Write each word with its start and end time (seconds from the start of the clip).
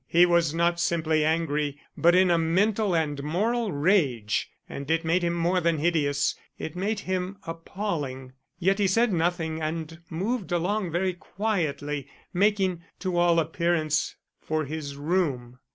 He 0.07 0.25
was 0.25 0.51
not 0.51 0.79
simply 0.79 1.23
angry 1.23 1.77
but 1.95 2.15
in 2.15 2.31
a 2.31 2.37
mental 2.39 2.95
and 2.95 3.21
moral 3.21 3.71
rage, 3.71 4.49
and 4.67 4.89
it 4.89 5.05
made 5.05 5.21
him 5.21 5.35
more 5.35 5.61
than 5.61 5.77
hideous; 5.77 6.33
it 6.57 6.75
made 6.75 7.01
him 7.01 7.37
appalling. 7.45 8.33
Yet 8.57 8.79
he 8.79 8.87
said 8.87 9.13
nothing 9.13 9.61
and 9.61 9.99
moved 10.09 10.51
along 10.51 10.89
very 10.91 11.13
quietly, 11.13 12.07
making, 12.33 12.81
to 12.97 13.15
all 13.15 13.39
appearance, 13.39 14.15
for 14.39 14.65
his 14.65 14.97
room. 14.97 15.59